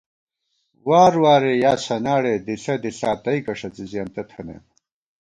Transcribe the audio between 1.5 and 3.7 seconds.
یا سناڑے دِݪہ دِݪا تئیکہ